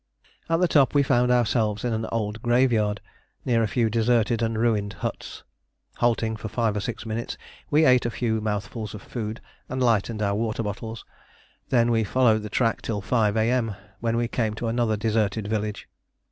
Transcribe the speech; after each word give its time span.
At 0.49 0.59
the 0.59 0.67
top 0.67 0.95
we 0.95 1.03
found 1.03 1.29
ourselves 1.29 1.85
in 1.85 1.93
an 1.93 2.07
old 2.11 2.41
graveyard 2.41 3.01
near 3.45 3.61
a 3.61 3.67
few 3.67 3.87
deserted 3.87 4.41
and 4.41 4.57
ruined 4.57 4.93
huts. 5.05 5.43
Halting 5.97 6.37
for 6.37 6.49
five 6.49 6.75
or 6.75 6.79
six 6.79 7.05
minutes, 7.05 7.37
we 7.69 7.85
ate 7.85 8.07
a 8.07 8.09
few 8.09 8.41
mouthfuls 8.41 8.95
of 8.95 9.03
food 9.03 9.41
and 9.69 9.79
lightened 9.79 10.23
our 10.23 10.33
water 10.33 10.63
bottles. 10.63 11.05
We 11.69 11.77
then 11.77 12.05
followed 12.05 12.41
the 12.41 12.49
track 12.49 12.81
till 12.81 13.01
5 13.01 13.37
A.M., 13.37 13.75
when 13.99 14.17
we 14.17 14.27
came 14.27 14.55
to 14.55 14.67
another 14.69 14.97
deserted 14.97 15.47
village. 15.47 15.87